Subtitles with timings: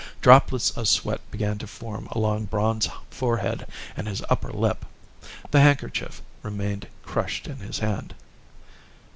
[0.19, 4.83] Droplets of sweat began to form along Braun's forehead and his upper lip.
[5.51, 8.15] The handkerchief remained crushed in his hand.